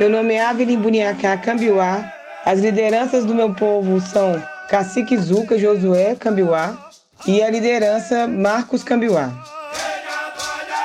[0.00, 2.12] Meu nome é Avelin Buniacá Cambiuá.
[2.44, 6.76] As lideranças do meu povo são Cacique Zuca Josué Cambiuá
[7.24, 9.30] e a liderança Marcos Cambiuá.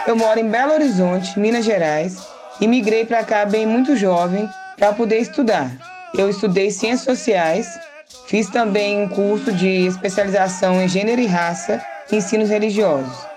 [0.06, 2.28] Eu moro em Belo Horizonte, Minas Gerais,
[2.62, 4.48] e migrei para cá bem muito jovem
[4.78, 5.72] para poder estudar.
[6.16, 7.80] Eu estudei Ciências Sociais,
[8.28, 13.29] fiz também um curso de especialização em Gênero e Raça e Ensinos Religiosos.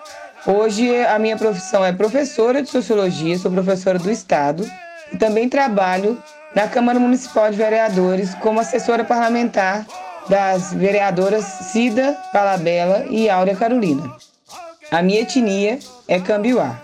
[0.44, 4.68] Hoje a minha profissão é professora de Sociologia, sou professora do Estado
[5.12, 6.20] e também trabalho
[6.52, 9.86] na Câmara Municipal de Vereadores como assessora parlamentar
[10.28, 14.16] das vereadoras Cida Palabella e Áurea Carolina.
[14.90, 16.76] A minha etnia é Cambiuá.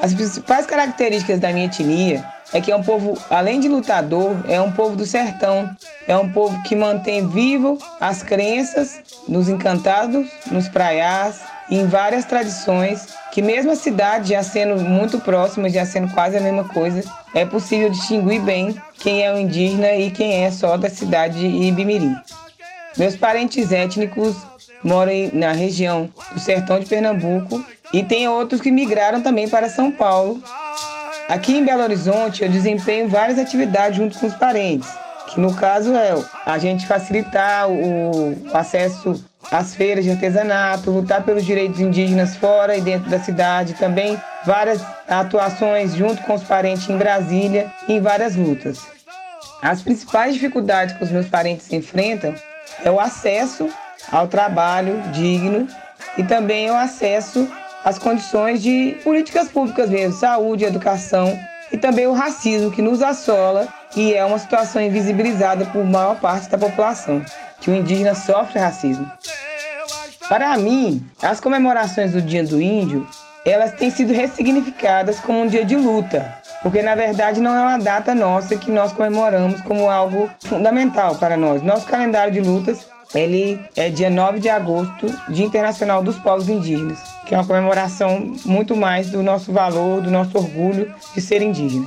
[0.00, 4.60] As principais características da minha etnia é que é um povo, além de lutador, é
[4.60, 5.70] um povo do sertão,
[6.08, 13.08] é um povo que mantém vivo as crenças nos encantados, nos praiás em várias tradições,
[13.32, 17.02] que mesmo a cidade já sendo muito próxima, já sendo quase a mesma coisa,
[17.34, 21.46] é possível distinguir bem quem é o indígena e quem é só da cidade de
[21.46, 22.16] Ibimirim.
[22.96, 24.36] Meus parentes étnicos
[24.82, 29.90] moram na região do sertão de Pernambuco e tem outros que migraram também para São
[29.90, 30.42] Paulo.
[31.28, 34.88] Aqui em Belo Horizonte eu desempenho várias atividades junto com os parentes,
[35.28, 36.14] que no caso é
[36.46, 42.80] a gente facilitar o acesso às feiras de artesanato, lutar pelos direitos indígenas fora e
[42.80, 48.86] dentro da cidade, também várias atuações junto com os parentes em Brasília em várias lutas.
[49.62, 52.34] As principais dificuldades que os meus parentes enfrentam
[52.84, 53.68] é o acesso
[54.10, 55.66] ao trabalho digno
[56.16, 57.48] e também o acesso
[57.84, 61.38] às condições de políticas públicas mesmo, saúde, educação
[61.72, 66.48] e também o racismo que nos assola e é uma situação invisibilizada por maior parte
[66.50, 67.24] da população,
[67.60, 69.10] que o indígena sofre racismo.
[70.28, 73.08] Para mim, as comemorações do Dia do Índio,
[73.44, 77.78] elas têm sido ressignificadas como um dia de luta, porque na verdade não é uma
[77.78, 81.62] data nossa que nós comemoramos como algo fundamental para nós.
[81.62, 86.98] Nosso calendário de lutas ele é dia 9 de agosto, Dia Internacional dos Povos Indígenas,
[87.24, 91.86] que é uma comemoração muito mais do nosso valor, do nosso orgulho de ser indígena.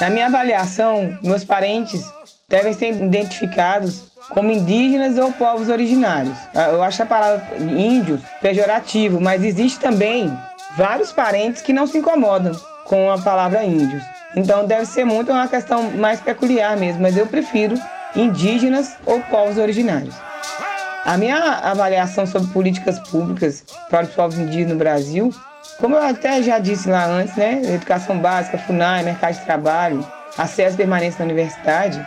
[0.00, 2.04] Na minha avaliação, meus parentes
[2.48, 6.36] devem ser identificados como indígenas ou povos originários.
[6.54, 10.36] Ah, eu acho a palavra índios pejorativo, mas existe também
[10.76, 12.52] vários parentes que não se incomodam
[12.84, 14.02] com a palavra índios.
[14.34, 17.76] Então deve ser muito uma questão mais peculiar mesmo, mas eu prefiro
[18.16, 20.14] indígenas ou povos originários.
[21.04, 25.34] A minha avaliação sobre políticas públicas para os povos indígenas no Brasil,
[25.78, 30.06] como eu até já disse lá antes, né, educação básica, FUNAI, mercado de trabalho,
[30.38, 32.04] acesso permanente na universidade,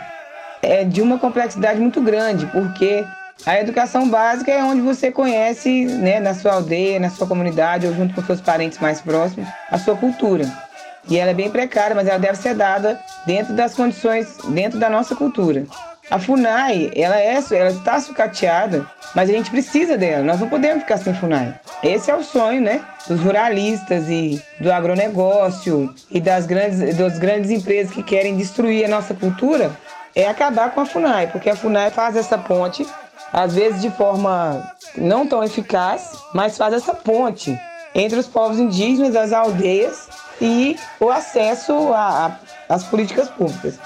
[0.62, 3.04] é de uma complexidade muito grande, porque
[3.46, 7.94] a educação básica é onde você conhece, né, na sua aldeia, na sua comunidade ou
[7.94, 10.44] junto com seus parentes mais próximos, a sua cultura.
[11.08, 14.90] E ela é bem precária, mas ela deve ser dada dentro das condições, dentro da
[14.90, 15.64] nossa cultura.
[16.10, 20.24] A FUNAI, ela, é, ela está sucateada, mas a gente precisa dela.
[20.24, 21.54] Nós não podemos ficar sem FUNAI.
[21.82, 27.50] Esse é o sonho, né, dos ruralistas e do agronegócio e das grandes, das grandes
[27.50, 29.70] empresas que querem destruir a nossa cultura
[30.14, 32.86] é acabar com a FUNAI, porque a FUNAI faz essa ponte,
[33.32, 37.58] às vezes de forma não tão eficaz, mas faz essa ponte
[37.94, 40.08] entre os povos indígenas, as aldeias
[40.40, 41.72] e o acesso
[42.68, 43.78] às políticas públicas.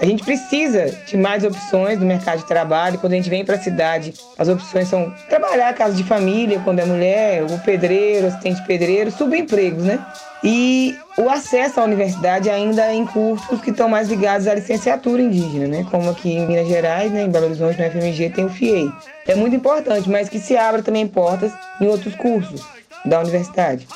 [0.00, 2.98] A gente precisa de mais opções no mercado de trabalho.
[2.98, 6.78] Quando a gente vem para a cidade, as opções são trabalhar casa de família, quando
[6.78, 9.98] é mulher, o pedreiro, assistente pedreiro, subempregos, né?
[10.42, 15.68] E o acesso à universidade ainda em cursos que estão mais ligados à licenciatura indígena,
[15.68, 15.86] né?
[15.90, 18.90] Como aqui em Minas Gerais, né, em Belo Horizonte, no FMG, tem o FIEI.
[19.28, 22.64] É muito importante, mas que se abra também portas em outros cursos
[23.04, 23.86] da universidade.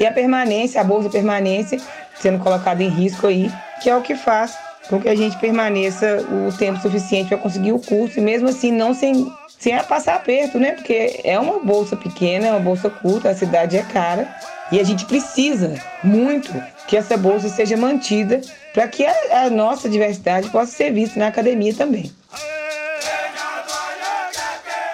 [0.00, 1.78] E a permanência, a bolsa permanência,
[2.18, 3.52] sendo colocada em risco aí,
[3.82, 4.56] que é o que faz
[4.88, 8.72] com que a gente permaneça o tempo suficiente para conseguir o curso e mesmo assim
[8.72, 10.72] não sem, sem passar aperto, né?
[10.72, 14.28] Porque é uma bolsa pequena, é uma bolsa curta, a cidade é cara
[14.70, 16.52] e a gente precisa muito
[16.86, 18.40] que essa bolsa seja mantida
[18.72, 22.10] para que a, a, nossa diversidade possa ser vista na academia também.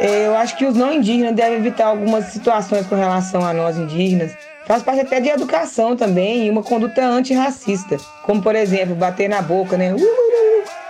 [0.00, 4.32] Eu acho que os não indígenas devem evitar algumas situações com relação a nós indígenas.
[4.66, 9.42] Faz parte até de educação também e uma conduta antirracista, como por exemplo bater na
[9.42, 9.94] boca, né?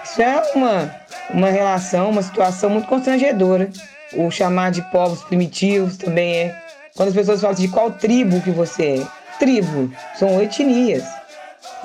[0.05, 0.95] Isso é uma,
[1.31, 3.69] uma relação, uma situação muito constrangedora.
[4.13, 6.57] O chamar de povos primitivos também é
[6.95, 9.07] quando as pessoas falam de qual tribo que você é.
[9.41, 11.03] Tribo são etnias.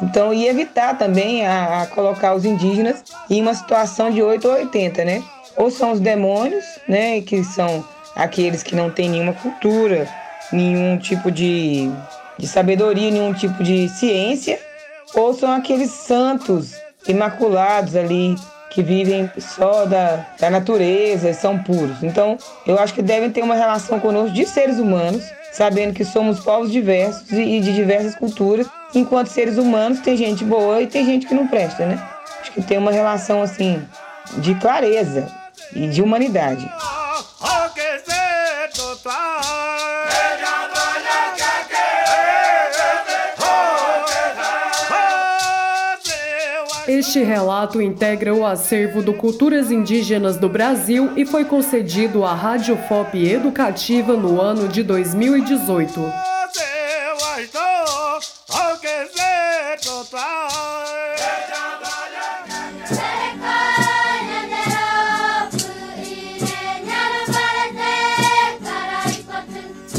[0.01, 4.53] Então, e evitar também a, a colocar os indígenas em uma situação de 8 ou
[4.53, 5.23] 80, né?
[5.57, 7.83] Ou são os demônios, né, que são
[8.15, 10.07] aqueles que não têm nenhuma cultura,
[10.51, 11.89] nenhum tipo de,
[12.37, 14.59] de sabedoria, nenhum tipo de ciência,
[15.13, 16.73] ou são aqueles santos
[17.07, 18.35] imaculados ali
[18.69, 22.03] que vivem só da, da natureza e são puros.
[22.03, 22.37] Então,
[22.67, 26.71] eu acho que devem ter uma relação conosco de seres humanos, sabendo que somos povos
[26.71, 28.67] diversos e de diversas culturas.
[28.93, 31.99] Enquanto seres humanos, tem gente boa e tem gente que não presta, né?
[32.41, 33.81] Acho que tem uma relação assim
[34.37, 35.27] de clareza
[35.73, 36.69] e de humanidade.
[47.09, 52.77] Este relato integra o acervo do Culturas Indígenas do Brasil e foi concedido à Rádio
[52.87, 55.99] FOP Educativa no ano de 2018.